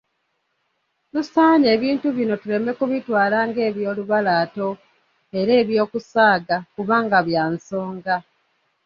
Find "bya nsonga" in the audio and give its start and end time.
7.27-8.15